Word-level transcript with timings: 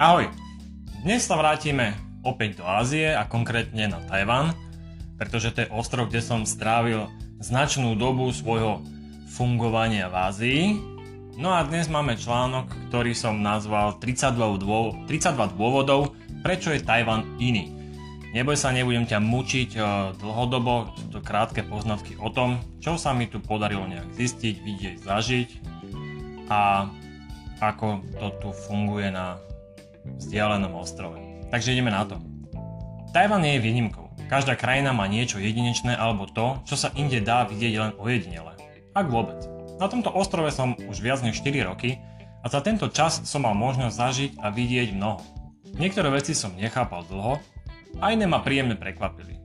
Ahoj! 0.00 0.32
Dnes 1.04 1.28
sa 1.28 1.36
vrátime 1.36 1.92
opäť 2.24 2.56
do 2.56 2.64
Ázie 2.64 3.12
a 3.12 3.28
konkrétne 3.28 3.84
na 3.84 4.00
Tajvan, 4.08 4.56
pretože 5.20 5.52
to 5.52 5.60
je 5.60 5.72
ostrov, 5.76 6.08
kde 6.08 6.24
som 6.24 6.48
strávil 6.48 7.04
značnú 7.36 7.92
dobu 8.00 8.32
svojho 8.32 8.80
fungovania 9.28 10.08
v 10.08 10.16
Ázii. 10.16 10.62
No 11.36 11.52
a 11.52 11.68
dnes 11.68 11.92
máme 11.92 12.16
článok, 12.16 12.72
ktorý 12.88 13.12
som 13.12 13.44
nazval 13.44 14.00
32 14.00 14.64
dôvodov, 14.64 15.04
32 15.04 15.60
dôvodov 15.60 16.16
prečo 16.40 16.72
je 16.72 16.80
Tajvan 16.80 17.36
iný. 17.36 17.68
Neboj 18.32 18.56
sa, 18.56 18.72
nebudem 18.72 19.04
ťa 19.04 19.20
mučiť 19.20 19.70
eh, 19.76 19.84
dlhodobo, 20.16 20.96
sú 20.96 21.12
to 21.12 21.20
krátke 21.20 21.60
poznatky 21.60 22.16
o 22.16 22.32
tom, 22.32 22.56
čo 22.80 22.96
sa 22.96 23.12
mi 23.12 23.28
tu 23.28 23.36
podarilo 23.36 23.84
nejak 23.84 24.16
zistiť, 24.16 24.64
vidieť, 24.64 24.96
zažiť 25.04 25.48
a 26.48 26.88
ako 27.60 28.00
to 28.16 28.28
tu 28.40 28.48
funguje 28.64 29.12
na 29.12 29.36
vzdialenom 30.18 30.74
ostrove. 30.74 31.20
Takže 31.52 31.76
ideme 31.76 31.94
na 31.94 32.08
to. 32.08 32.18
Tajvan 33.10 33.42
nie 33.42 33.58
je 33.58 33.64
výnimkou. 33.66 34.10
Každá 34.30 34.54
krajina 34.54 34.94
má 34.94 35.10
niečo 35.10 35.42
jedinečné 35.42 35.98
alebo 35.98 36.30
to, 36.30 36.62
čo 36.62 36.78
sa 36.78 36.94
inde 36.94 37.18
dá 37.18 37.42
vidieť 37.46 37.74
len 37.74 37.92
ojedinele. 37.98 38.54
Ak 38.94 39.10
vôbec. 39.10 39.42
Na 39.82 39.90
tomto 39.90 40.14
ostrove 40.14 40.50
som 40.54 40.78
už 40.78 41.02
viac 41.02 41.18
než 41.26 41.42
4 41.42 41.66
roky 41.66 41.98
a 42.40 42.46
za 42.46 42.62
tento 42.62 42.86
čas 42.88 43.26
som 43.26 43.42
mal 43.42 43.58
možnosť 43.58 43.94
zažiť 43.94 44.30
a 44.38 44.54
vidieť 44.54 44.94
mnoho. 44.94 45.20
Niektoré 45.74 46.10
veci 46.14 46.34
som 46.34 46.54
nechápal 46.54 47.02
dlho 47.06 47.42
a 47.98 48.04
iné 48.14 48.30
ma 48.30 48.38
príjemne 48.38 48.78
prekvapili. 48.78 49.42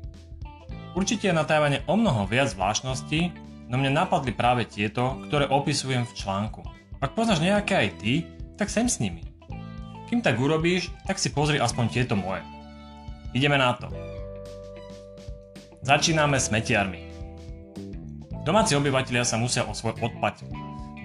Určite 0.95 1.27
je 1.27 1.35
na 1.35 1.43
Tajvane 1.43 1.83
o 1.91 1.99
mnoho 1.99 2.23
viac 2.29 2.55
zvláštností, 2.55 3.35
no 3.67 3.75
mne 3.75 3.91
napadli 3.91 4.31
práve 4.31 4.63
tieto, 4.63 5.19
ktoré 5.27 5.49
opisujem 5.49 6.07
v 6.07 6.15
článku. 6.15 6.63
Ak 7.03 7.17
poznáš 7.17 7.43
nejaké 7.43 7.75
aj 7.75 7.89
ty, 7.99 8.13
tak 8.55 8.71
sem 8.71 8.87
s 8.87 9.03
nimi. 9.03 9.34
Kým 10.09 10.21
tak 10.21 10.37
urobíš, 10.37 10.93
tak 11.09 11.17
si 11.17 11.33
pozri 11.33 11.57
aspoň 11.57 11.85
tieto 11.89 12.13
moje. 12.13 12.45
Ideme 13.33 13.57
na 13.57 13.73
to. 13.73 13.89
Začíname 15.81 16.41
smetiarmi. 16.41 17.01
Domáci 18.45 18.77
obyvateľia 18.77 19.25
sa 19.25 19.41
musia 19.41 19.65
o 19.65 19.73
svoj 19.73 19.97
odpad 20.01 20.45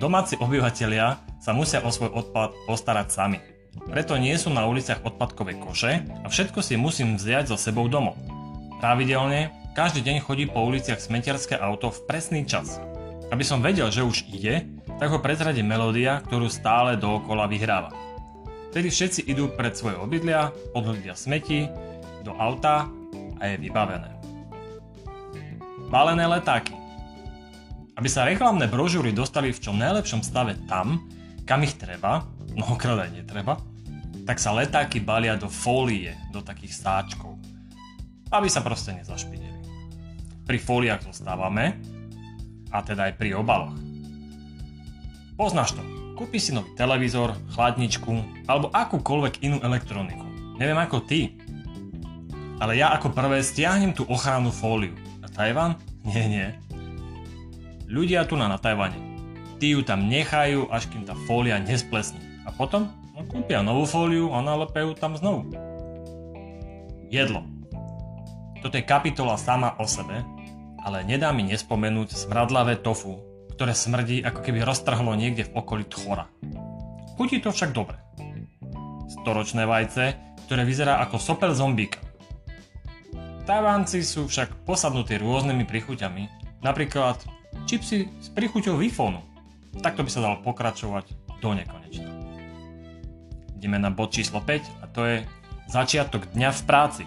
Domáci 0.01 0.41
obyvateľia 0.41 1.21
sa 1.45 1.53
musia 1.53 1.85
o 1.85 1.93
svoj 1.93 2.09
odpad 2.09 2.57
postarať 2.65 3.13
sami. 3.13 3.37
Preto 3.85 4.17
nie 4.17 4.33
sú 4.41 4.49
na 4.49 4.65
uliciach 4.65 5.05
odpadkové 5.05 5.61
koše 5.61 6.09
a 6.25 6.27
všetko 6.33 6.65
si 6.65 6.81
musím 6.81 7.21
vziať 7.21 7.53
so 7.53 7.57
sebou 7.61 7.85
domov. 7.85 8.17
Pravidelne, 8.81 9.53
každý 9.77 10.01
deň 10.01 10.25
chodí 10.25 10.49
po 10.49 10.65
uliciach 10.65 10.97
smetiarské 10.97 11.53
auto 11.61 11.93
v 11.93 12.01
presný 12.09 12.49
čas. 12.49 12.81
Aby 13.29 13.45
som 13.45 13.61
vedel, 13.61 13.93
že 13.93 14.01
už 14.01 14.25
ide, 14.33 14.65
tak 14.97 15.13
ho 15.13 15.21
prezradí 15.21 15.61
melódia, 15.61 16.25
ktorú 16.25 16.49
stále 16.49 16.97
dookola 16.97 17.45
vyhráva. 17.45 17.93
Vtedy 18.71 18.87
všetci 18.87 19.21
idú 19.27 19.51
pred 19.51 19.75
svoje 19.75 19.99
obydlia, 19.99 20.55
odhľadia 20.79 21.19
smeti, 21.19 21.67
do 22.23 22.31
auta 22.39 22.87
a 23.39 23.43
je 23.51 23.59
vybavené. 23.59 24.15
Balené 25.91 26.23
letáky. 26.31 26.79
Aby 27.99 28.07
sa 28.07 28.23
reklamné 28.23 28.71
brožúry 28.71 29.11
dostali 29.11 29.51
v 29.51 29.59
čo 29.59 29.75
najlepšom 29.75 30.23
stave 30.23 30.55
tam, 30.71 31.03
kam 31.43 31.67
ich 31.67 31.75
treba, 31.75 32.23
mnohokrát 32.55 33.11
aj 33.11 33.11
netreba, 33.11 33.59
tak 34.23 34.39
sa 34.39 34.55
letáky 34.55 35.03
balia 35.03 35.35
do 35.35 35.51
fólie, 35.51 36.15
do 36.31 36.39
takých 36.39 36.79
sáčkov, 36.79 37.35
aby 38.31 38.47
sa 38.47 38.63
proste 38.63 38.95
nezašpinili. 38.95 39.67
Pri 40.47 40.63
fóliách 40.63 41.11
zostávame, 41.11 41.75
a 42.71 42.87
teda 42.87 43.11
aj 43.11 43.19
pri 43.19 43.35
obaloch. 43.35 43.75
Poznáš 45.35 45.75
to, 45.75 45.83
Kúpi 46.21 46.37
si 46.37 46.53
nový 46.53 46.77
televízor, 46.77 47.33
chladničku 47.57 48.45
alebo 48.45 48.69
akúkoľvek 48.77 49.41
inú 49.41 49.57
elektroniku. 49.65 50.21
Neviem 50.61 50.77
ako 50.77 51.01
ty. 51.09 51.33
Ale 52.61 52.77
ja 52.77 52.93
ako 52.93 53.17
prvé 53.17 53.41
stiahnem 53.41 53.97
tú 53.97 54.05
ochrannú 54.05 54.53
fóliu. 54.53 54.93
A 55.25 55.33
Tajvan? 55.33 55.81
Nie, 56.05 56.29
nie. 56.29 56.49
Ľudia 57.89 58.29
tu 58.29 58.37
na, 58.37 58.53
na 58.53 58.61
Tajvane. 58.61 59.01
Tí 59.57 59.73
ju 59.73 59.81
tam 59.81 60.13
nechajú, 60.13 60.69
až 60.69 60.93
kým 60.93 61.09
tá 61.09 61.17
fólia 61.25 61.57
nesplesne. 61.57 62.21
A 62.45 62.53
potom 62.53 62.93
no, 63.17 63.25
kúpia 63.25 63.65
novú 63.65 63.89
fóliu 63.89 64.29
a 64.37 64.45
nalepejú 64.45 64.93
tam 65.01 65.17
znovu. 65.17 65.49
Jedlo. 67.09 67.49
Toto 68.61 68.77
je 68.77 68.85
kapitola 68.85 69.41
sama 69.41 69.73
o 69.81 69.89
sebe, 69.89 70.21
ale 70.85 71.01
nedá 71.01 71.33
mi 71.33 71.49
nespomenúť 71.49 72.13
smradlavé 72.13 72.77
tofu, 72.77 73.25
ktoré 73.61 73.77
smrdí 73.77 74.25
ako 74.25 74.41
keby 74.41 74.65
roztrhlo 74.65 75.13
niekde 75.13 75.45
v 75.45 75.53
okolí 75.53 75.85
tchora. 75.85 76.33
Chutí 77.21 77.45
to 77.45 77.53
však 77.53 77.77
dobre. 77.77 78.01
Storočné 79.21 79.69
vajce, 79.69 80.17
ktoré 80.49 80.65
vyzerá 80.65 80.97
ako 81.05 81.21
sopel 81.21 81.53
zombíka. 81.53 82.01
Tajvánci 83.45 84.01
sú 84.01 84.33
však 84.33 84.65
posadnutí 84.65 85.21
rôznymi 85.21 85.69
príchuťami, 85.69 86.23
napríklad 86.65 87.21
čipsy 87.69 88.09
s 88.09 88.33
príchuťou 88.33 88.81
wi 88.81 88.89
Takto 89.85 90.09
by 90.09 90.09
sa 90.09 90.25
dalo 90.25 90.41
pokračovať 90.41 91.13
do 91.45 91.53
nekonečna. 91.53 92.09
Ideme 93.61 93.77
na 93.77 93.93
bod 93.93 94.17
číslo 94.17 94.41
5 94.41 94.81
a 94.81 94.89
to 94.89 95.05
je 95.05 95.17
začiatok 95.69 96.33
dňa 96.33 96.49
v 96.49 96.63
práci. 96.65 97.05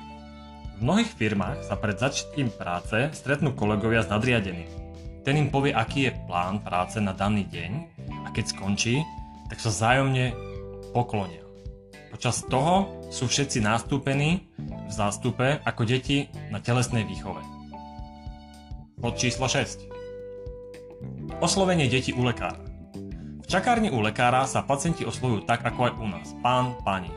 V 0.77 0.85
mnohých 0.85 1.17
firmách 1.17 1.65
sa 1.65 1.73
pred 1.81 1.97
začatím 1.97 2.53
práce 2.53 3.09
stretnú 3.17 3.57
kolegovia 3.57 4.05
s 4.05 4.13
nadriadenými 4.13 4.82
ten 5.23 5.39
im 5.39 5.47
povie, 5.47 5.71
aký 5.71 6.11
je 6.11 6.17
plán 6.27 6.59
práce 6.59 6.99
na 6.99 7.15
daný 7.15 7.47
deň 7.47 7.71
a 8.27 8.35
keď 8.35 8.51
skončí, 8.51 8.99
tak 9.47 9.63
sa 9.63 9.71
zájomne 9.71 10.35
poklonia. 10.91 11.43
Počas 12.11 12.43
toho 12.45 13.01
sú 13.09 13.31
všetci 13.31 13.63
nástúpení 13.63 14.45
v 14.59 14.91
zástupe 14.91 15.63
ako 15.63 15.81
deti 15.87 16.27
na 16.51 16.59
telesnej 16.59 17.07
výchove. 17.07 17.41
Pod 18.99 19.17
číslo 19.17 19.47
6. 19.47 19.89
Oslovenie 21.39 21.87
detí 21.87 22.11
u 22.13 22.21
lekára. 22.21 22.61
V 23.43 23.47
čakárni 23.47 23.89
u 23.91 24.03
lekára 24.03 24.43
sa 24.43 24.63
pacienti 24.63 25.07
oslovujú 25.07 25.47
tak 25.47 25.63
ako 25.63 25.79
aj 25.87 25.93
u 25.99 26.05
nás. 26.07 26.27
Pán, 26.43 26.77
pani. 26.83 27.11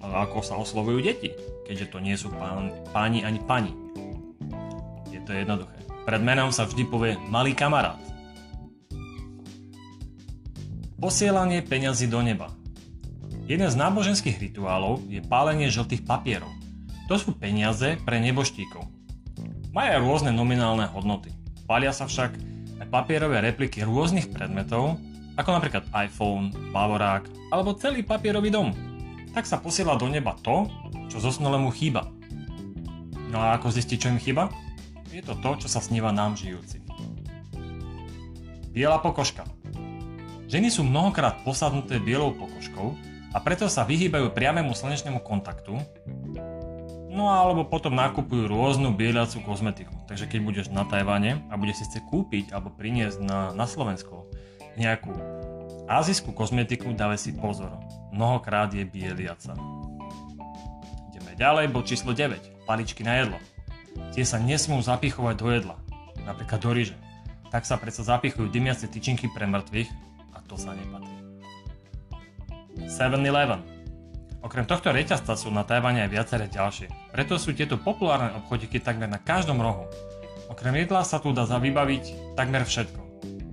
Ale 0.00 0.28
ako 0.28 0.44
sa 0.44 0.56
oslovujú 0.56 1.00
deti, 1.00 1.32
keďže 1.68 1.92
to 1.92 1.98
nie 2.00 2.16
sú 2.16 2.32
pán, 2.32 2.72
páni 2.92 3.24
ani 3.24 3.40
pani. 3.40 3.72
Je 5.12 5.20
to 5.24 5.32
jednoduché. 5.32 5.83
Pred 6.04 6.20
menom 6.20 6.52
sa 6.52 6.68
vždy 6.68 6.84
povie 6.84 7.16
malý 7.32 7.56
kamarát. 7.56 7.96
Posielanie 11.00 11.64
peňazí 11.64 12.08
do 12.08 12.20
neba. 12.20 12.52
Jeden 13.44 13.68
z 13.68 13.76
náboženských 13.76 14.40
rituálov 14.40 15.04
je 15.08 15.20
pálenie 15.24 15.68
žltých 15.68 16.04
papierov. 16.04 16.48
To 17.08 17.20
sú 17.20 17.36
peniaze 17.36 18.00
pre 18.04 18.20
neboštíkov. 18.20 18.84
Majú 19.72 19.92
rôzne 20.04 20.32
nominálne 20.32 20.88
hodnoty. 20.92 21.28
Pália 21.68 21.92
sa 21.92 22.08
však 22.08 22.36
aj 22.84 22.86
papierové 22.88 23.40
repliky 23.40 23.84
rôznych 23.84 24.32
predmetov, 24.32 25.00
ako 25.36 25.50
napríklad 25.56 25.84
iPhone, 25.92 26.52
bavorák 26.72 27.28
alebo 27.52 27.76
celý 27.76 28.04
papierový 28.04 28.52
dom. 28.52 28.72
Tak 29.32 29.48
sa 29.48 29.60
posiela 29.60 29.96
do 29.96 30.08
neba 30.08 30.36
to, 30.40 30.68
čo 31.08 31.20
zosnolému 31.20 31.72
chýba. 31.72 32.08
No 33.28 33.42
a 33.42 33.56
ako 33.58 33.72
zistiť, 33.72 33.98
čo 33.98 34.12
im 34.14 34.22
chýba? 34.22 34.52
Je 35.12 35.20
to 35.24 35.34
to, 35.38 35.50
čo 35.64 35.68
sa 35.68 35.80
sníva 35.82 36.14
nám 36.14 36.36
žijúci. 36.38 36.84
Biela 38.74 38.98
pokožka. 38.98 39.46
Ženy 40.50 40.68
sú 40.70 40.82
mnohokrát 40.86 41.42
posadnuté 41.46 42.02
bielou 42.02 42.34
pokožkou 42.34 42.94
a 43.34 43.38
preto 43.42 43.66
sa 43.66 43.82
vyhýbajú 43.82 44.30
priamému 44.30 44.74
slnečnému 44.74 45.22
kontaktu, 45.22 45.78
no 47.14 47.30
alebo 47.30 47.62
potom 47.66 47.94
nakupujú 47.94 48.50
rôznu 48.50 48.90
bieliacu 48.94 49.42
kozmetiku. 49.46 49.94
Takže 50.10 50.26
keď 50.26 50.40
budeš 50.42 50.66
na 50.74 50.82
Tajvane 50.82 51.46
a 51.50 51.54
budeš 51.54 51.82
si 51.82 51.84
chce 51.90 52.00
kúpiť 52.10 52.50
alebo 52.50 52.74
priniesť 52.74 53.22
na, 53.22 53.54
na 53.54 53.66
Slovensko 53.70 54.26
nejakú 54.74 55.14
azijskú 55.86 56.34
kozmetiku, 56.34 56.90
dávaj 56.90 57.22
si 57.22 57.30
pozor. 57.38 57.70
Mnohokrát 58.10 58.74
je 58.74 58.82
bieliaca. 58.82 59.54
Ideme 61.14 61.32
ďalej, 61.38 61.70
bod 61.70 61.86
číslo 61.86 62.10
9. 62.10 62.66
Paličky 62.66 63.06
na 63.06 63.22
jedlo. 63.22 63.38
Tie 64.14 64.22
sa 64.22 64.38
nesmú 64.38 64.78
zapichovať 64.78 65.34
do 65.38 65.48
jedla, 65.50 65.76
napríklad 66.22 66.60
do 66.62 66.70
ryže. 66.70 66.96
Tak 67.50 67.66
sa 67.66 67.78
predsa 67.78 68.02
zapichujú 68.02 68.50
dymiace 68.50 68.90
tyčinky 68.90 69.30
pre 69.30 69.46
mŕtvych 69.46 69.90
a 70.34 70.38
to 70.46 70.58
sa 70.58 70.74
nepatrí. 70.74 71.14
7-Eleven 72.90 73.74
Okrem 74.44 74.68
tohto 74.68 74.92
reťazca 74.92 75.40
sú 75.40 75.48
na 75.48 75.64
Tajvane 75.64 76.04
aj 76.04 76.12
viaceré 76.12 76.52
ďalšie. 76.52 76.92
Preto 77.16 77.40
sú 77.40 77.56
tieto 77.56 77.80
populárne 77.80 78.36
obchodiky 78.36 78.76
takmer 78.76 79.08
na 79.08 79.16
každom 79.16 79.56
rohu. 79.56 79.88
Okrem 80.52 80.84
jedla 80.84 81.00
sa 81.00 81.16
tu 81.16 81.32
dá 81.32 81.48
vybaviť 81.48 82.36
takmer 82.36 82.68
všetko. 82.68 83.00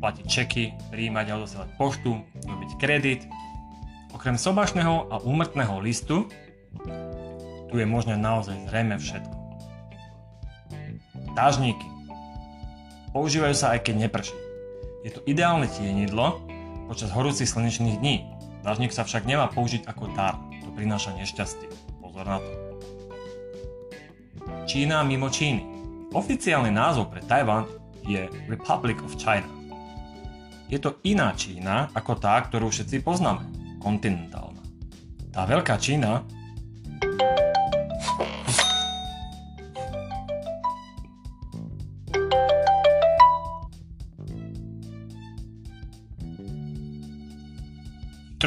Platiť 0.04 0.26
čeky, 0.28 0.76
príjmať 0.92 1.26
a 1.32 1.38
odosielať 1.40 1.70
poštu, 1.80 2.12
robiť 2.44 2.72
kredit. 2.76 3.24
Okrem 4.12 4.36
sobašného 4.36 5.08
a 5.08 5.24
úmrtného 5.24 5.80
listu 5.80 6.28
tu 7.72 7.76
je 7.80 7.88
možné 7.88 8.20
naozaj 8.20 8.68
zrejme 8.68 9.00
všetko. 9.00 9.41
Tážníky. 11.32 11.88
Používajú 13.16 13.56
sa 13.56 13.76
aj 13.76 13.88
keď 13.88 14.08
neprší. 14.08 14.36
Je 15.04 15.12
to 15.12 15.24
ideálne 15.28 15.68
tienidlo 15.68 16.44
počas 16.92 17.12
horúcich 17.12 17.48
slnečných 17.48 18.00
dní. 18.00 18.28
Dážnik 18.62 18.94
sa 18.94 19.08
však 19.08 19.26
nemá 19.26 19.50
použiť 19.50 19.90
ako 19.90 20.14
dar. 20.14 20.38
To 20.62 20.70
prináša 20.76 21.16
nešťastie. 21.18 21.72
Pozor 22.04 22.28
na 22.28 22.38
to. 22.38 22.52
Čína 24.70 25.02
mimo 25.02 25.32
Číny. 25.32 25.66
Oficiálny 26.12 26.70
názov 26.70 27.10
pre 27.10 27.24
Tajvan 27.24 27.66
je 28.06 28.28
Republic 28.52 29.00
of 29.02 29.16
China. 29.16 29.48
Je 30.72 30.80
to 30.80 31.00
iná 31.04 31.36
Čína 31.36 31.92
ako 31.92 32.20
tá, 32.20 32.40
ktorú 32.44 32.72
všetci 32.72 33.04
poznáme, 33.04 33.44
kontinentálna. 33.84 34.64
Tá 35.32 35.48
veľká 35.48 35.80
Čína 35.80 36.24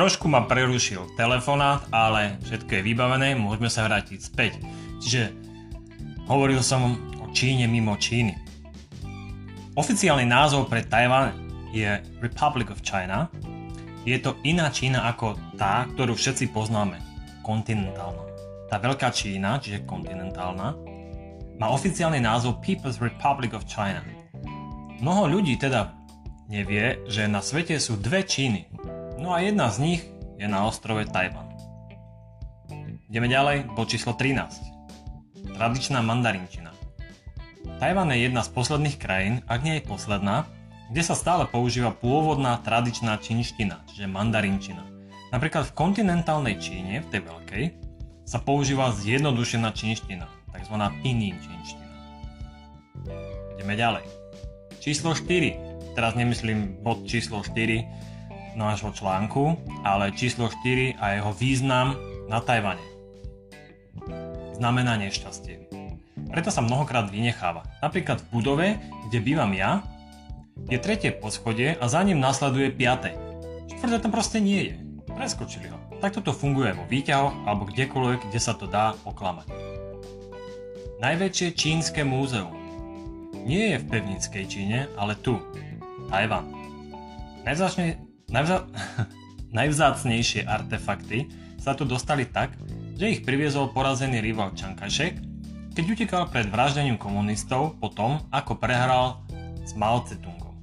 Trošku 0.05 0.29
ma 0.29 0.45
prerušil 0.45 1.17
telefonát, 1.17 1.89
ale 1.89 2.37
všetko 2.45 2.77
je 2.77 2.83
vybavené, 2.93 3.41
môžeme 3.41 3.73
sa 3.73 3.89
vrátiť 3.89 4.21
späť. 4.21 4.61
Čiže 5.01 5.33
hovoril 6.29 6.61
som 6.61 7.01
o 7.25 7.33
Číne 7.33 7.65
mimo 7.65 7.97
Číny. 7.97 8.37
Oficiálny 9.73 10.29
názov 10.29 10.69
pre 10.69 10.85
Tajvan 10.85 11.33
je 11.73 12.05
Republic 12.21 12.69
of 12.69 12.85
China. 12.85 13.33
Je 14.05 14.21
to 14.21 14.37
iná 14.45 14.69
Čína 14.69 15.09
ako 15.09 15.41
tá, 15.57 15.89
ktorú 15.97 16.13
všetci 16.13 16.53
poznáme, 16.53 17.01
kontinentálna. 17.41 18.29
Tá 18.69 18.77
veľká 18.77 19.09
Čína, 19.09 19.57
čiže 19.57 19.89
kontinentálna, 19.89 20.77
má 21.57 21.67
oficiálny 21.73 22.21
názov 22.21 22.61
People's 22.61 23.01
Republic 23.01 23.57
of 23.57 23.65
China. 23.65 24.05
Mnoho 25.01 25.41
ľudí 25.41 25.57
teda 25.57 25.97
nevie, 26.53 27.01
že 27.09 27.25
na 27.25 27.41
svete 27.41 27.81
sú 27.81 27.97
dve 27.97 28.21
Číny. 28.21 28.69
No 29.19 29.31
a 29.31 29.39
jedna 29.39 29.71
z 29.71 29.79
nich 29.79 30.03
je 30.39 30.47
na 30.51 30.67
ostrove 30.67 31.07
Tajvan. 31.07 31.47
Ideme 33.07 33.31
ďalej, 33.31 33.71
bod 33.79 33.87
číslo 33.87 34.19
13. 34.19 35.55
Tradičná 35.55 36.03
mandarinčina. 36.03 36.75
Tajvan 37.79 38.11
je 38.11 38.27
jedna 38.27 38.43
z 38.43 38.51
posledných 38.51 38.99
krajín, 38.99 39.35
ak 39.47 39.63
nie 39.63 39.79
je 39.79 39.87
posledná, 39.87 40.51
kde 40.91 41.03
sa 41.07 41.15
stále 41.15 41.47
používa 41.47 41.95
pôvodná 41.95 42.59
tradičná 42.61 43.15
čínština, 43.23 43.87
čiže 43.87 44.11
mandarinčina. 44.11 44.83
Napríklad 45.31 45.71
v 45.71 45.77
kontinentálnej 45.79 46.59
Číne, 46.59 47.03
v 47.03 47.11
tej 47.11 47.23
veľkej, 47.27 47.65
sa 48.27 48.43
používa 48.43 48.91
zjednodušená 48.95 49.71
čínština, 49.75 50.27
tzv. 50.55 50.77
pinín 51.03 51.39
čínština. 51.39 51.87
Ideme 53.59 53.75
ďalej. 53.79 54.05
Číslo 54.83 55.15
4. 55.15 55.95
Teraz 55.95 56.19
nemyslím 56.19 56.83
bod 56.83 57.07
číslo 57.07 57.41
4, 57.47 58.14
nášho 58.55 58.91
článku, 58.95 59.59
ale 59.83 60.15
číslo 60.15 60.51
4 60.51 60.99
a 60.99 61.19
jeho 61.19 61.31
význam 61.35 61.95
na 62.31 62.41
Tajvane. 62.41 62.83
Znamená 64.55 64.97
nešťastie. 64.99 65.67
Preto 66.31 66.51
sa 66.51 66.63
mnohokrát 66.63 67.11
vynecháva. 67.11 67.67
Napríklad 67.83 68.23
v 68.23 68.31
budove, 68.31 68.67
kde 69.11 69.19
bývam 69.23 69.51
ja, 69.55 69.83
je 70.71 70.79
tretie 70.79 71.11
poschodie 71.11 71.75
a 71.79 71.85
za 71.91 72.03
ním 72.03 72.23
nasleduje 72.23 72.71
piate. 72.71 73.15
Štvrté 73.71 73.99
tam 73.99 74.15
proste 74.15 74.39
nie 74.39 74.73
je. 74.73 74.75
Preskočili 75.11 75.71
ho. 75.71 75.79
Takto 76.03 76.23
to 76.23 76.33
funguje 76.35 76.75
vo 76.75 76.87
výťahoch 76.91 77.47
alebo 77.47 77.67
kdekoľvek, 77.71 78.31
kde 78.31 78.41
sa 78.41 78.55
to 78.55 78.67
dá 78.67 78.95
oklamať. 79.07 79.47
Najväčšie 81.03 81.49
čínske 81.55 82.03
múzeum 82.07 82.55
nie 83.45 83.77
je 83.77 83.79
v 83.83 83.89
pevnickej 83.93 84.45
Číne, 84.49 84.79
ale 84.97 85.19
tu, 85.21 85.37
Tajvan. 86.09 86.49
Najzáčne, 87.45 88.01
Najvza... 88.35 88.67
Najvzácnejšie 89.55 90.51
artefakty 90.51 91.31
sa 91.63 91.79
tu 91.79 91.87
dostali 91.87 92.27
tak, 92.27 92.59
že 92.99 93.07
ich 93.07 93.21
priviezol 93.23 93.71
porazený 93.71 94.19
rival 94.19 94.51
Čankašek, 94.59 95.15
keď 95.79 95.85
utekal 95.87 96.23
pred 96.27 96.51
vraždením 96.51 96.99
komunistov 96.99 97.79
po 97.79 97.87
tom, 97.87 98.19
ako 98.35 98.59
prehral 98.59 99.23
s 99.63 99.79
Mao 99.79 100.03
Tse-tungom. 100.03 100.59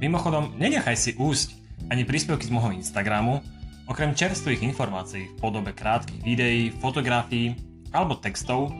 Mimochodom, 0.00 0.56
nenechaj 0.56 0.96
si 0.96 1.10
úsť 1.20 1.52
ani 1.92 2.08
príspevky 2.08 2.48
z 2.48 2.54
môjho 2.56 2.72
Instagramu, 2.80 3.44
okrem 3.84 4.16
čerstvých 4.16 4.64
informácií 4.64 5.28
v 5.28 5.36
podobe 5.36 5.76
krátkých 5.76 6.24
videí, 6.24 6.72
fotografií 6.72 7.52
alebo 7.92 8.16
textov, 8.16 8.72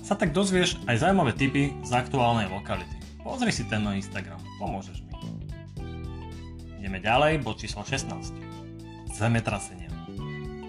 sa 0.00 0.16
tak 0.16 0.32
dozvieš 0.32 0.80
aj 0.88 1.04
zaujímavé 1.04 1.36
tipy 1.36 1.76
z 1.84 1.92
aktuálnej 1.92 2.48
lokality. 2.48 2.96
Pozri 3.20 3.52
si 3.52 3.68
ten 3.68 3.84
môj 3.84 4.00
Instagram, 4.00 4.40
pomôžeš 4.56 5.04
mi. 5.04 5.09
Ideme 6.80 6.96
ďalej, 6.96 7.44
bod 7.44 7.60
číslo 7.60 7.84
16. 7.84 9.12
Zemetrasenia. 9.12 9.92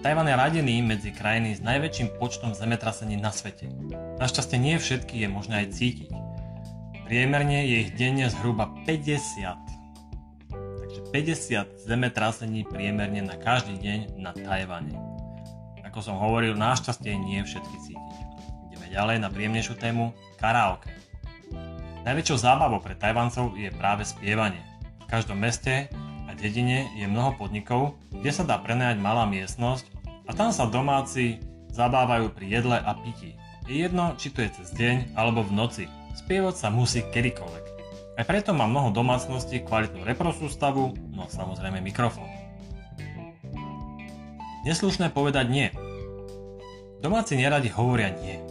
Tajvan 0.04 0.28
je 0.28 0.36
radený 0.36 0.84
medzi 0.84 1.08
krajiny 1.08 1.56
s 1.56 1.64
najväčším 1.64 2.20
počtom 2.20 2.52
zemetrasení 2.52 3.16
na 3.16 3.32
svete. 3.32 3.72
Našťastie 4.20 4.60
nie 4.60 4.76
všetky 4.76 5.24
je 5.24 5.28
možné 5.32 5.64
aj 5.64 5.72
cítiť. 5.72 6.12
Priemerne 7.08 7.64
je 7.64 7.88
ich 7.88 7.96
denne 7.96 8.28
zhruba 8.28 8.68
50. 8.84 10.52
Takže 10.52 11.00
50 11.16 11.80
zemetrasení 11.80 12.68
priemerne 12.68 13.24
na 13.24 13.40
každý 13.40 13.80
deň 13.80 14.20
na 14.20 14.36
Tajvane. 14.36 14.92
Ako 15.80 16.04
som 16.04 16.20
hovoril, 16.20 16.52
našťastie 16.60 17.16
nie 17.16 17.40
všetky 17.40 17.76
cítiť. 17.88 18.18
Ideme 18.68 18.92
ďalej 18.92 19.16
na 19.16 19.32
príjemnejšiu 19.32 19.80
tému 19.80 20.12
karaoke. 20.36 20.92
Najväčšou 22.04 22.36
zábavou 22.36 22.84
pre 22.84 23.00
Tajvancov 23.00 23.56
je 23.56 23.72
práve 23.72 24.04
spievanie. 24.04 24.71
Každom 25.12 25.36
meste 25.36 25.92
dedine 26.42 26.90
je 26.98 27.06
mnoho 27.06 27.38
podnikov, 27.38 27.94
kde 28.10 28.30
sa 28.34 28.42
dá 28.42 28.58
prenajať 28.58 28.98
malá 28.98 29.30
miestnosť 29.30 29.86
a 30.26 30.34
tam 30.34 30.50
sa 30.50 30.66
domáci 30.66 31.38
zabávajú 31.70 32.34
pri 32.34 32.46
jedle 32.58 32.76
a 32.82 32.92
pití. 32.98 33.38
Je 33.70 33.86
jedno, 33.86 34.18
či 34.18 34.34
to 34.34 34.42
je 34.42 34.50
cez 34.58 34.74
deň 34.74 35.14
alebo 35.14 35.46
v 35.46 35.54
noci. 35.54 35.84
Spievať 36.18 36.58
sa 36.58 36.68
musí 36.68 37.06
kedykoľvek. 37.06 37.64
Aj 38.18 38.24
preto 38.26 38.50
má 38.52 38.66
mnoho 38.66 38.90
domácností 38.92 39.62
kvalitnú 39.64 40.02
reprosústavu, 40.02 40.98
no 41.14 41.30
samozrejme 41.30 41.78
mikrofón. 41.80 42.28
Neslušné 44.66 45.14
povedať 45.14 45.46
nie. 45.48 45.68
Domáci 47.00 47.38
neradi 47.38 47.70
hovoria 47.70 48.12
nie. 48.12 48.42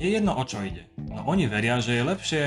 Je 0.00 0.08
jedno 0.08 0.34
o 0.36 0.42
čo 0.44 0.64
ide, 0.64 0.88
no 0.96 1.24
oni 1.28 1.48
veria, 1.48 1.80
že 1.84 1.96
je 1.96 2.02
lepšie 2.04 2.42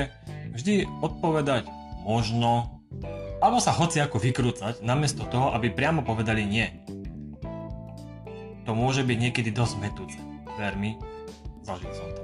vždy 0.54 0.86
odpovedať 1.02 1.66
možno 2.06 2.79
alebo 3.40 3.58
sa 3.58 3.72
hoci 3.72 4.04
ako 4.04 4.20
vykrúcať, 4.20 4.84
namiesto 4.84 5.24
toho, 5.24 5.56
aby 5.56 5.72
priamo 5.72 6.04
povedali 6.04 6.44
nie. 6.44 6.68
To 8.68 8.76
môže 8.76 9.02
byť 9.02 9.16
niekedy 9.16 9.50
dosť 9.50 9.74
metúce. 9.80 10.20
Ver 10.60 10.76
mi, 10.76 11.00
zažil 11.64 11.90
som 11.96 12.08
to. 12.12 12.22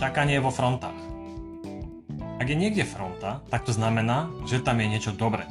Čakanie 0.00 0.40
vo 0.40 0.48
frontách. 0.48 0.96
Ak 2.36 2.48
je 2.48 2.56
niekde 2.56 2.84
fronta, 2.84 3.40
tak 3.48 3.64
to 3.64 3.72
znamená, 3.72 4.28
že 4.44 4.60
tam 4.60 4.80
je 4.80 4.88
niečo 4.88 5.12
dobré. 5.16 5.48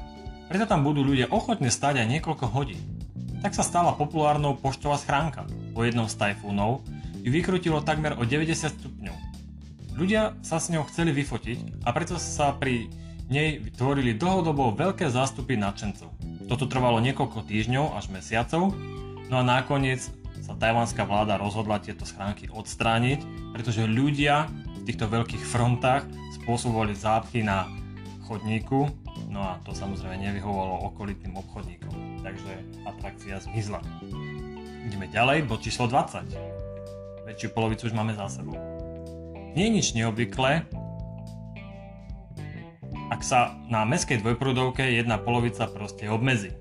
Preto 0.49 0.69
tam 0.69 0.85
budú 0.85 1.01
ľudia 1.01 1.29
ochotne 1.33 1.73
stáť 1.73 2.05
aj 2.05 2.11
niekoľko 2.17 2.45
hodín. 2.53 2.81
Tak 3.41 3.57
sa 3.57 3.65
stala 3.65 3.97
populárnou 3.97 4.57
poštová 4.57 4.97
schránka. 5.01 5.49
Po 5.73 5.81
jednom 5.81 6.05
z 6.05 6.17
tajfúnov 6.17 6.85
ju 7.25 7.29
vykrutilo 7.33 7.81
takmer 7.81 8.13
o 8.17 8.25
90 8.25 8.53
stupňov. 8.53 9.17
Ľudia 9.97 10.37
sa 10.45 10.61
s 10.61 10.69
ňou 10.69 10.85
chceli 10.89 11.09
vyfotiť 11.09 11.81
a 11.85 11.89
preto 11.89 12.21
sa 12.21 12.53
pri 12.53 12.89
nej 13.29 13.57
vytvorili 13.57 14.17
dlhodobo 14.17 14.75
veľké 14.77 15.09
zástupy 15.09 15.57
nadšencov. 15.57 16.09
Toto 16.45 16.69
trvalo 16.69 17.01
niekoľko 17.01 17.45
týždňov 17.49 17.97
až 17.97 18.13
mesiacov, 18.13 18.73
no 19.29 19.35
a 19.41 19.43
nakoniec 19.43 20.05
sa 20.45 20.53
tajvanská 20.53 21.09
vláda 21.09 21.41
rozhodla 21.41 21.81
tieto 21.81 22.05
schránky 22.05 22.53
odstrániť, 22.53 23.25
pretože 23.49 23.89
ľudia 23.89 24.45
v 24.77 24.81
týchto 24.85 25.09
veľkých 25.09 25.41
frontách 25.41 26.05
spôsobovali 26.37 26.93
zápchy 26.93 27.41
na 27.41 27.65
chodníku, 28.29 28.93
no 29.33 29.41
a 29.41 29.57
to 29.65 29.73
samozrejme 29.73 30.21
nevyhovovalo 30.21 30.85
okolitým 30.93 31.33
obchodníkom, 31.33 32.21
takže 32.21 32.53
atrakcia 32.85 33.41
zmizla. 33.41 33.81
Ideme 34.85 35.09
ďalej, 35.09 35.49
bod 35.49 35.65
číslo 35.65 35.89
20. 35.89 37.25
Väčšiu 37.25 37.49
polovicu 37.57 37.89
už 37.89 37.97
máme 37.97 38.13
za 38.13 38.29
sebou. 38.29 38.53
Nie 39.57 39.73
je 39.73 39.75
nič 39.81 39.97
neobvyklé, 39.97 40.69
ak 43.09 43.21
sa 43.21 43.53
na 43.69 43.85
meskej 43.85 44.17
dvojprúdovke 44.21 44.81
jedna 44.81 45.21
polovica 45.21 45.69
proste 45.69 46.09
obmedzí. 46.09 46.57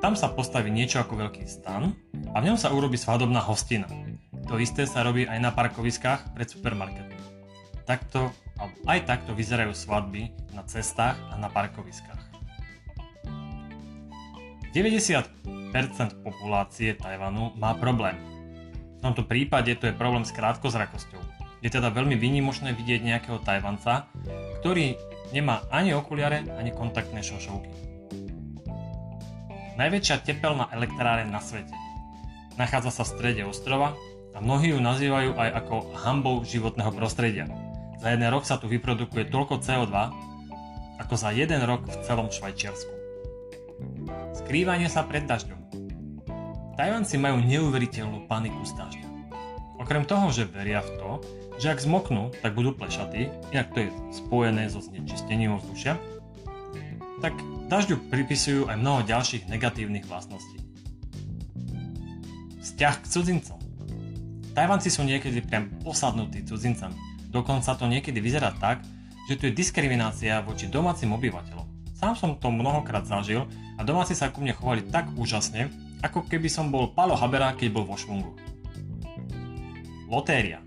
Tam 0.00 0.16
sa 0.16 0.32
postaví 0.32 0.72
niečo 0.72 1.00
ako 1.00 1.28
veľký 1.28 1.44
stan 1.48 1.92
a 2.32 2.36
v 2.40 2.46
ňom 2.52 2.58
sa 2.60 2.72
urobí 2.72 2.96
svadobná 2.96 3.40
hostina. 3.44 3.88
To 4.48 4.56
isté 4.60 4.84
sa 4.88 5.04
robí 5.04 5.28
aj 5.28 5.38
na 5.40 5.50
parkoviskách 5.52 6.36
pred 6.36 6.48
supermarketom. 6.48 7.18
Takto, 7.86 8.34
aj 8.88 9.06
takto 9.06 9.32
vyzerajú 9.32 9.72
svadby 9.72 10.32
na 10.52 10.66
cestách 10.66 11.16
a 11.30 11.34
na 11.38 11.48
parkoviskách. 11.52 12.18
90% 14.76 16.20
populácie 16.20 16.92
Tajvanu 16.92 17.56
má 17.56 17.72
problém. 17.72 18.20
V 18.98 19.00
tomto 19.00 19.24
prípade 19.24 19.72
to 19.80 19.88
je 19.88 19.96
problém 19.96 20.24
s 20.24 20.34
krátkozrakosťou. 20.36 21.20
Je 21.64 21.72
teda 21.72 21.88
veľmi 21.88 22.20
výnimočné 22.20 22.76
vidieť 22.76 23.00
nejakého 23.00 23.40
Tajvanca, 23.40 24.12
ktorý 24.60 25.15
Nemá 25.34 25.66
ani 25.72 25.94
okuliare, 25.96 26.46
ani 26.58 26.70
kontaktné 26.70 27.22
šošovky. 27.22 27.70
Najväčšia 29.76 30.24
tepelná 30.24 30.70
elektráreň 30.72 31.28
na 31.28 31.42
svete. 31.42 31.74
Nachádza 32.56 32.88
sa 32.88 33.04
v 33.04 33.12
strede 33.12 33.42
ostrova 33.44 33.92
a 34.32 34.40
mnohí 34.40 34.72
ju 34.72 34.80
nazývajú 34.80 35.36
aj 35.36 35.50
ako 35.64 35.76
hambou 36.00 36.40
životného 36.46 36.88
prostredia. 36.96 37.44
Za 38.00 38.12
jeden 38.12 38.28
rok 38.32 38.48
sa 38.48 38.56
tu 38.56 38.68
vyprodukuje 38.68 39.28
toľko 39.28 39.60
CO2, 39.60 39.92
ako 40.96 41.14
za 41.16 41.32
jeden 41.36 41.60
rok 41.68 41.84
v 41.84 41.96
celom 42.04 42.32
Švajčiarsku. 42.32 42.92
Skrývanie 44.44 44.88
sa 44.88 45.04
pred 45.04 45.28
dažďom. 45.28 45.60
Tajvanci 46.76 47.16
majú 47.16 47.40
neuveriteľnú 47.40 48.28
paniku 48.28 48.60
z 48.64 48.72
dažďa. 48.76 49.08
Okrem 49.80 50.04
toho, 50.08 50.28
že 50.32 50.48
veria 50.48 50.80
v 50.80 50.90
to, 50.96 51.10
že 51.56 51.72
ak 51.72 51.80
zmoknú, 51.80 52.32
tak 52.44 52.52
budú 52.52 52.76
plešatí, 52.76 53.32
inak 53.52 53.72
to 53.72 53.86
je 53.86 53.88
spojené 54.12 54.68
so 54.68 54.84
znečistením 54.84 55.56
ovzdušia, 55.56 55.96
tak 57.24 57.32
dažďu 57.72 58.12
pripisujú 58.12 58.68
aj 58.68 58.76
mnoho 58.76 59.00
ďalších 59.08 59.48
negatívnych 59.48 60.04
vlastností. 60.04 60.60
Vzťah 62.60 62.94
k 63.00 63.06
cudzincom. 63.08 63.58
Tajvanci 64.52 64.88
sú 64.88 65.04
niekedy 65.04 65.40
priam 65.44 65.72
posadnutí 65.80 66.44
cudzincami. 66.44 66.96
Dokonca 67.32 67.76
to 67.76 67.88
niekedy 67.88 68.20
vyzerá 68.20 68.52
tak, 68.56 68.84
že 69.28 69.36
tu 69.36 69.48
je 69.48 69.56
diskriminácia 69.56 70.40
voči 70.44 70.68
domácim 70.68 71.10
obyvateľom. 71.12 71.66
Sám 71.96 72.14
som 72.14 72.30
to 72.36 72.52
mnohokrát 72.52 73.08
zažil 73.08 73.48
a 73.76 73.80
domáci 73.80 74.12
sa 74.12 74.28
ku 74.28 74.44
mne 74.44 74.52
chovali 74.52 74.84
tak 74.84 75.08
úžasne, 75.16 75.72
ako 76.04 76.28
keby 76.28 76.46
som 76.52 76.68
bol 76.68 76.92
Palo 76.92 77.16
Habera, 77.16 77.56
keď 77.56 77.68
bol 77.72 77.88
vo 77.88 77.96
švungu. 77.96 78.36
Lotéria. 80.06 80.60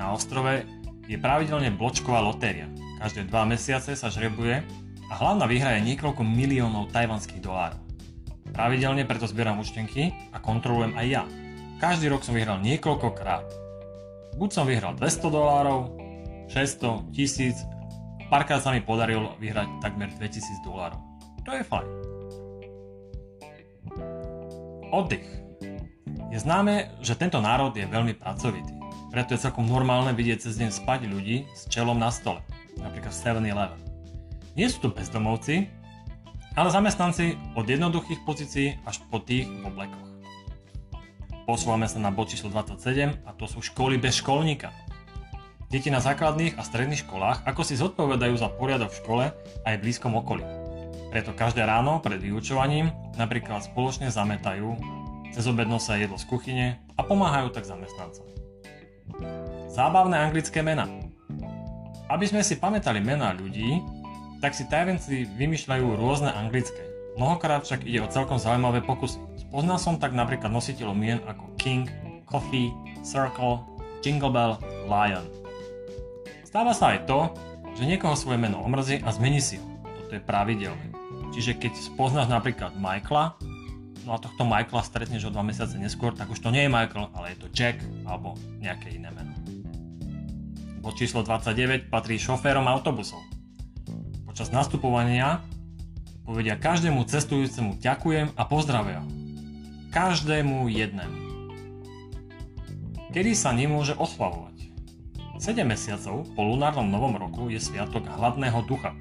Na 0.00 0.16
ostrove 0.16 0.64
je 1.04 1.20
pravidelne 1.20 1.68
bločková 1.76 2.24
lotéria. 2.24 2.72
Každé 3.04 3.28
dva 3.28 3.44
mesiace 3.44 3.92
sa 3.92 4.08
žrebuje 4.08 4.64
a 5.06 5.12
hlavná 5.12 5.44
výhra 5.44 5.76
je 5.76 5.92
niekoľko 5.92 6.24
miliónov 6.24 6.88
tajvanských 6.88 7.44
dolárov. 7.44 7.84
Pravidelne 8.56 9.04
preto 9.04 9.28
zbieram 9.28 9.60
účtenky 9.60 10.16
a 10.32 10.40
kontrolujem 10.40 10.96
aj 10.96 11.06
ja. 11.06 11.22
Každý 11.84 12.08
rok 12.08 12.24
som 12.24 12.32
vyhral 12.32 12.64
niekoľkokrát. 12.64 13.44
Buď 14.40 14.48
som 14.48 14.64
vyhral 14.64 14.96
200 14.96 15.28
dolárov, 15.28 15.92
600, 16.48 17.12
1000 17.12 18.32
Párkrát 18.32 18.62
sa 18.62 18.72
mi 18.72 18.80
podarilo 18.80 19.36
vyhrať 19.42 19.68
takmer 19.84 20.08
2000 20.16 20.64
dolárov. 20.64 21.02
To 21.44 21.50
je 21.50 21.66
fajn. 21.66 21.88
Oddych. 24.94 25.28
Je 26.30 26.38
známe, 26.38 26.94
že 27.02 27.18
tento 27.18 27.42
národ 27.42 27.74
je 27.74 27.84
veľmi 27.90 28.14
pracovitý. 28.14 28.79
Preto 29.10 29.34
je 29.34 29.42
celkom 29.42 29.66
normálne 29.66 30.14
vidieť 30.14 30.46
cez 30.46 30.54
deň 30.54 30.70
spať 30.70 31.10
ľudí 31.10 31.50
s 31.50 31.66
čelom 31.66 31.98
na 31.98 32.14
stole, 32.14 32.46
napríklad 32.78 33.10
v 33.10 33.18
7-Eleven. 33.18 33.80
Nie 34.54 34.70
sú 34.70 34.86
to 34.86 34.94
bezdomovci, 34.94 35.66
ale 36.54 36.70
zamestnanci 36.70 37.34
od 37.58 37.66
jednoduchých 37.66 38.22
pozícií 38.22 38.78
až 38.86 39.02
po 39.10 39.18
tých 39.18 39.50
v 39.50 39.66
oblekoch. 39.66 40.06
Posúvame 41.42 41.90
sa 41.90 41.98
na 41.98 42.14
bod 42.14 42.30
číslo 42.30 42.54
27 42.54 43.26
a 43.26 43.30
to 43.34 43.50
sú 43.50 43.58
školy 43.58 43.98
bez 43.98 44.22
školníka. 44.22 44.70
Deti 45.70 45.90
na 45.90 45.98
základných 45.98 46.58
a 46.58 46.62
stredných 46.62 47.06
školách 47.06 47.42
ako 47.46 47.62
si 47.66 47.74
zodpovedajú 47.78 48.34
za 48.38 48.46
poriadok 48.46 48.94
v 48.94 49.00
škole 49.02 49.24
aj 49.66 49.74
v 49.78 49.82
blízkom 49.82 50.14
okolí. 50.18 50.46
Preto 51.10 51.34
každé 51.34 51.66
ráno 51.66 51.98
pred 51.98 52.22
vyučovaním 52.22 52.94
napríklad 53.18 53.66
spoločne 53.66 54.14
zametajú, 54.14 54.78
cez 55.34 55.46
obed 55.50 55.66
nosia 55.66 55.98
jedlo 55.98 56.18
z 56.18 56.26
kuchyne 56.30 56.66
a 56.94 57.02
pomáhajú 57.02 57.50
tak 57.50 57.66
zamestnancom. 57.66 58.39
Zábavné 59.70 60.18
anglické 60.18 60.62
mená. 60.62 60.86
Aby 62.10 62.26
sme 62.26 62.42
si 62.42 62.58
pamätali 62.58 62.98
mená 62.98 63.30
ľudí, 63.34 63.80
tak 64.42 64.56
si 64.56 64.66
Tajvenci 64.66 65.30
vymýšľajú 65.36 65.86
rôzne 65.94 66.32
anglické. 66.32 66.80
Mnohokrát 67.14 67.62
však 67.62 67.86
ide 67.86 68.02
o 68.02 68.10
celkom 68.10 68.40
zaujímavé 68.40 68.82
pokusy. 68.82 69.20
Spoznal 69.46 69.78
som 69.78 70.00
tak 70.00 70.16
napríklad 70.16 70.50
nositeľov 70.50 70.96
mien 70.96 71.20
ako 71.28 71.44
King, 71.60 71.86
Coffee, 72.26 72.72
Circle, 73.04 73.62
Jingle 74.02 74.32
Bell, 74.32 74.56
Lion– 74.88 75.26
Stáva 76.50 76.74
sa 76.74 76.98
aj 76.98 77.06
to, 77.06 77.30
že 77.78 77.86
niekoho 77.86 78.18
svoje 78.18 78.34
meno 78.42 78.58
omrzí 78.66 78.98
a 79.06 79.14
zmení 79.14 79.38
si 79.38 79.62
ho. 79.62 79.66
Toto 79.86 80.18
je 80.18 80.26
pravidelné. 80.26 80.90
Čiže 81.30 81.54
keď 81.54 81.78
spoznáš 81.78 82.26
napríklad 82.26 82.74
Michaela, 82.74 83.38
no 84.04 84.16
a 84.16 84.22
tohto 84.22 84.46
Michaela 84.46 84.84
stretneš 84.84 85.28
o 85.28 85.34
dva 85.34 85.44
mesiace 85.44 85.76
neskôr, 85.76 86.16
tak 86.16 86.32
už 86.32 86.40
to 86.40 86.52
nie 86.52 86.66
je 86.66 86.72
Michael, 86.72 87.12
ale 87.12 87.34
je 87.34 87.38
to 87.44 87.48
Jack 87.52 87.82
alebo 88.08 88.36
nejaké 88.60 88.94
iné 88.94 89.12
meno. 89.12 89.34
Bod 90.80 90.96
číslo 90.96 91.20
29 91.20 91.92
patrí 91.92 92.16
šoférom 92.16 92.64
autobusov. 92.64 93.20
Počas 94.24 94.48
nastupovania 94.48 95.44
povedia 96.24 96.56
každému 96.56 97.04
cestujúcemu 97.04 97.76
ďakujem 97.82 98.32
a 98.38 98.42
pozdravia. 98.48 99.04
Každému 99.90 100.70
jednému. 100.70 101.18
Kedy 103.10 103.34
sa 103.34 103.50
nemôže 103.50 103.92
oslavovať? 103.98 104.70
7 105.40 105.64
mesiacov 105.64 106.28
po 106.36 106.44
lunárnom 106.44 106.84
novom 106.84 107.16
roku 107.16 107.48
je 107.48 107.56
sviatok 107.56 108.04
hladného 108.04 108.60
ducha. 108.68 108.92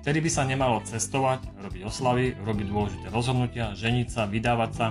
Vtedy 0.00 0.24
by 0.24 0.30
sa 0.32 0.48
nemalo 0.48 0.80
cestovať, 0.80 1.44
robiť 1.60 1.82
oslavy, 1.84 2.32
robiť 2.40 2.66
dôležité 2.72 3.06
rozhodnutia, 3.12 3.76
ženiť 3.76 4.08
sa, 4.08 4.24
vydávať 4.24 4.70
sa, 4.72 4.86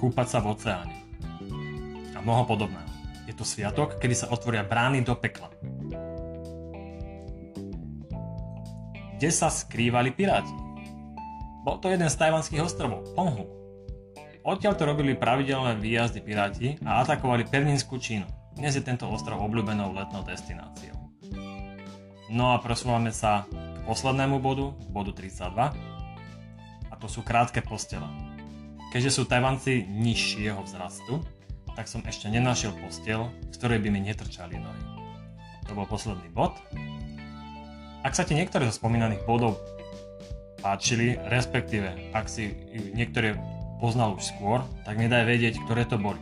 kúpať 0.00 0.26
sa 0.32 0.38
v 0.40 0.56
oceáne. 0.56 0.96
A 2.16 2.24
mnoho 2.24 2.48
podobného. 2.48 2.88
Je 3.28 3.36
to 3.36 3.44
sviatok, 3.44 4.00
kedy 4.00 4.16
sa 4.16 4.32
otvoria 4.32 4.64
brány 4.64 5.04
do 5.04 5.12
pekla. 5.12 5.52
Kde 9.20 9.28
sa 9.28 9.52
skrývali 9.52 10.16
piráti? 10.16 10.56
Bol 11.60 11.76
to 11.76 11.92
jeden 11.92 12.08
z 12.08 12.16
tajvanských 12.16 12.64
ostrovov, 12.64 13.12
Ponghu. 13.12 13.44
Odtiaľ 14.40 14.72
to 14.78 14.88
robili 14.88 15.18
pravidelné 15.18 15.76
výjazdy 15.76 16.24
piráti 16.24 16.68
a 16.80 17.04
atakovali 17.04 17.44
pevninskú 17.44 18.00
Čínu. 18.00 18.24
Dnes 18.56 18.72
je 18.72 18.80
tento 18.80 19.04
ostrov 19.04 19.36
obľúbenou 19.42 19.92
letnou 19.92 20.24
destináciou. 20.24 20.96
No 22.32 22.54
a 22.54 22.62
presúvame 22.62 23.12
sa 23.12 23.44
poslednému 23.86 24.42
bodu, 24.42 24.74
bodu 24.90 25.14
32. 25.14 25.46
A 26.90 26.94
to 26.98 27.06
sú 27.06 27.22
krátke 27.22 27.62
postele. 27.62 28.06
Keďže 28.90 29.10
sú 29.14 29.22
Tajvanci 29.24 29.86
nižšieho 29.86 30.58
vzrastu, 30.66 31.22
tak 31.78 31.86
som 31.86 32.02
ešte 32.02 32.26
nenašiel 32.26 32.74
postel, 32.82 33.30
z 33.52 33.56
ktorej 33.62 33.78
by 33.84 33.88
mi 33.94 34.00
netrčali 34.02 34.58
nohy. 34.58 34.82
To 35.70 35.78
bol 35.78 35.86
posledný 35.86 36.26
bod. 36.34 36.56
Ak 38.02 38.14
sa 38.14 38.22
ti 38.22 38.34
niektoré 38.38 38.66
zo 38.70 38.74
spomínaných 38.78 39.26
bodov 39.26 39.58
páčili, 40.62 41.18
respektíve 41.30 42.10
ak 42.14 42.26
si 42.26 42.54
niektoré 42.94 43.38
poznal 43.82 44.16
už 44.16 44.34
skôr, 44.34 44.64
tak 44.88 44.96
mi 44.96 45.10
daj 45.10 45.26
vedieť, 45.26 45.62
ktoré 45.66 45.84
to 45.84 46.00
boli. 46.00 46.18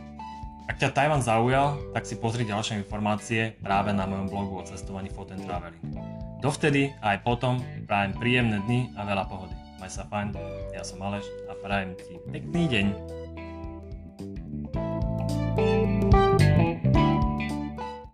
Ak 0.65 0.81
ťa 0.81 0.91
Tajvan 0.91 1.21
zaujal, 1.21 1.77
tak 1.93 2.09
si 2.09 2.17
pozri 2.17 2.41
ďalšie 2.41 2.81
informácie 2.81 3.53
práve 3.61 3.93
na 3.93 4.09
mojom 4.09 4.27
blogu 4.27 4.53
o 4.59 4.67
cestovaní 4.67 5.13
Food 5.13 5.37
and 5.37 5.45
Traveling. 5.45 6.24
Dovtedy 6.45 6.93
aj 7.01 7.25
potom 7.25 7.57
prajem 7.89 8.13
príjemné 8.21 8.61
dny 8.69 8.93
a 8.93 9.01
veľa 9.01 9.25
pohody. 9.25 9.57
Maj 9.81 9.97
sa 9.97 10.05
fajn, 10.05 10.37
ja 10.77 10.85
som 10.85 11.01
Aleš 11.01 11.25
a 11.49 11.57
prajem 11.57 11.97
ti 11.97 12.21
pekný 12.29 12.69
deň. 12.69 13.24